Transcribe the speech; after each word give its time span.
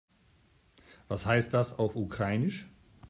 Was 1.09 1.27
heißt 1.27 1.53
das 1.53 1.77
auf 1.77 1.95
Ukrainisch? 1.95 2.67